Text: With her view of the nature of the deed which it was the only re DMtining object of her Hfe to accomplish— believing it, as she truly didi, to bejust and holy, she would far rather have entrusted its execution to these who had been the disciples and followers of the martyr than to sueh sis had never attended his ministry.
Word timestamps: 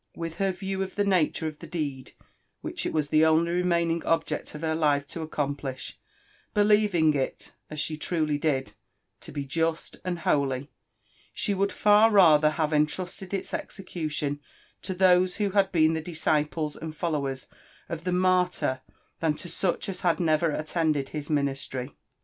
With 0.15 0.37
her 0.37 0.51
view 0.51 0.81
of 0.81 0.95
the 0.95 1.03
nature 1.03 1.47
of 1.47 1.59
the 1.59 1.67
deed 1.67 2.13
which 2.61 2.87
it 2.87 2.91
was 2.91 3.09
the 3.09 3.23
only 3.23 3.51
re 3.51 3.61
DMtining 3.61 4.03
object 4.03 4.55
of 4.55 4.61
her 4.61 4.75
Hfe 4.75 5.05
to 5.09 5.21
accomplish— 5.21 5.99
believing 6.55 7.13
it, 7.13 7.51
as 7.69 7.79
she 7.79 7.97
truly 7.97 8.39
didi, 8.39 8.71
to 9.19 9.31
bejust 9.31 9.97
and 10.03 10.17
holy, 10.17 10.71
she 11.35 11.53
would 11.53 11.71
far 11.71 12.09
rather 12.09 12.49
have 12.49 12.73
entrusted 12.73 13.31
its 13.31 13.53
execution 13.53 14.39
to 14.81 14.95
these 14.95 15.35
who 15.35 15.51
had 15.51 15.71
been 15.71 15.93
the 15.93 16.01
disciples 16.01 16.75
and 16.75 16.95
followers 16.95 17.45
of 17.87 18.03
the 18.03 18.11
martyr 18.11 18.81
than 19.19 19.35
to 19.35 19.47
sueh 19.47 19.83
sis 19.83 19.99
had 20.01 20.19
never 20.19 20.49
attended 20.49 21.09
his 21.09 21.29
ministry. 21.29 21.95